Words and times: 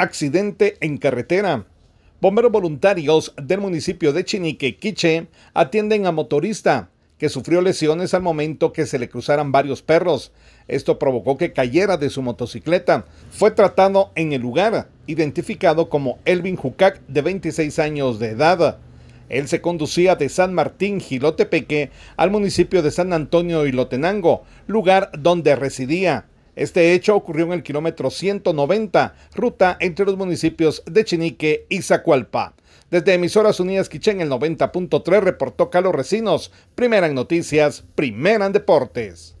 Accidente 0.00 0.78
en 0.80 0.96
carretera. 0.96 1.66
Bomberos 2.22 2.50
voluntarios 2.50 3.34
del 3.36 3.60
municipio 3.60 4.14
de 4.14 4.24
Chinique, 4.24 4.78
Quiche, 4.78 5.26
atienden 5.52 6.06
a 6.06 6.10
motorista 6.10 6.88
que 7.18 7.28
sufrió 7.28 7.60
lesiones 7.60 8.14
al 8.14 8.22
momento 8.22 8.72
que 8.72 8.86
se 8.86 8.98
le 8.98 9.10
cruzaran 9.10 9.52
varios 9.52 9.82
perros. 9.82 10.32
Esto 10.68 10.98
provocó 10.98 11.36
que 11.36 11.52
cayera 11.52 11.98
de 11.98 12.08
su 12.08 12.22
motocicleta. 12.22 13.04
Fue 13.30 13.50
tratado 13.50 14.10
en 14.14 14.32
el 14.32 14.40
lugar, 14.40 14.88
identificado 15.06 15.90
como 15.90 16.18
Elvin 16.24 16.56
Jucac, 16.56 17.02
de 17.06 17.20
26 17.20 17.78
años 17.78 18.18
de 18.18 18.28
edad. 18.28 18.78
Él 19.28 19.48
se 19.48 19.60
conducía 19.60 20.16
de 20.16 20.30
San 20.30 20.54
Martín, 20.54 21.00
Gilotepeque, 21.00 21.90
al 22.16 22.30
municipio 22.30 22.80
de 22.80 22.90
San 22.90 23.12
Antonio 23.12 23.66
y 23.66 23.72
Lotenango, 23.72 24.44
lugar 24.66 25.10
donde 25.18 25.56
residía. 25.56 26.24
Este 26.60 26.92
hecho 26.92 27.16
ocurrió 27.16 27.46
en 27.46 27.52
el 27.52 27.62
kilómetro 27.62 28.10
190, 28.10 29.14
ruta 29.34 29.78
entre 29.80 30.04
los 30.04 30.18
municipios 30.18 30.82
de 30.84 31.06
Chinique 31.06 31.64
y 31.70 31.80
Zacualpa. 31.80 32.52
Desde 32.90 33.14
Emisoras 33.14 33.60
Unidas 33.60 33.88
Quichén, 33.88 34.20
el 34.20 34.28
90.3, 34.28 35.20
reportó 35.22 35.70
Carlos 35.70 35.94
Recinos, 35.94 36.52
primera 36.74 37.06
en 37.06 37.14
noticias, 37.14 37.82
primera 37.94 38.44
en 38.44 38.52
deportes. 38.52 39.39